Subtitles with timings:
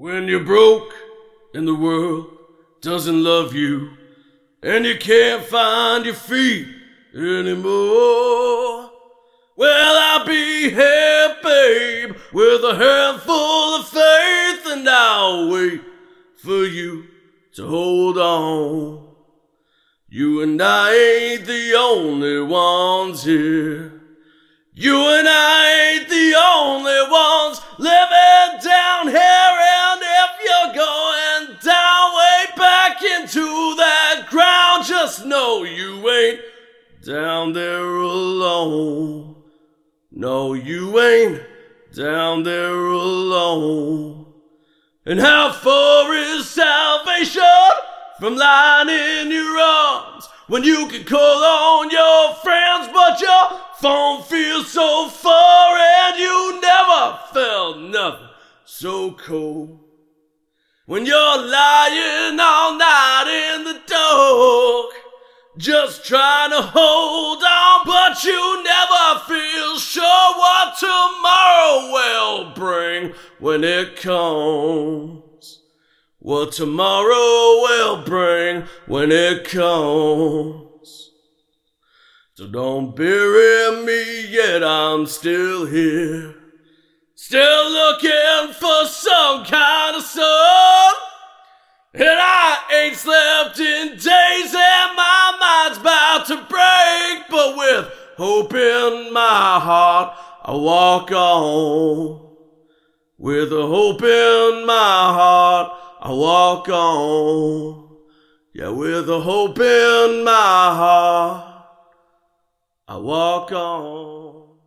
[0.00, 0.94] When you're broke
[1.52, 2.28] and the world
[2.80, 3.98] doesn't love you
[4.62, 6.66] and you can't find your feet
[7.14, 8.90] anymore.
[9.56, 15.82] Well, I'll be here, babe, with a handful of faith and I'll wait
[16.42, 17.04] for you
[17.56, 19.06] to hold on.
[20.08, 24.00] You and I ain't the only ones here.
[24.72, 25.69] You and I
[35.24, 36.40] know you ain't
[37.04, 39.36] down there alone.
[40.12, 41.42] No, you ain't
[41.94, 44.26] down there alone.
[45.06, 47.42] And how far is salvation
[48.18, 54.22] from lying in your arms when you can call on your friends, but your phone
[54.24, 58.28] feels so far and you never felt nothing
[58.64, 59.80] so cold.
[60.86, 62.59] When you're lying all
[65.60, 73.62] just trying to hold on, but you never feel sure what tomorrow will bring when
[73.62, 75.60] it comes.
[76.18, 81.10] What tomorrow will bring when it comes.
[82.34, 86.36] So don't bury me yet, I'm still here.
[87.14, 89.69] Still looking for some kind
[98.20, 102.28] in my heart, I walk on.
[103.18, 107.98] With a hope in my heart, I walk on.
[108.54, 111.66] Yeah, with a hope in my heart.
[112.88, 114.59] I walk on.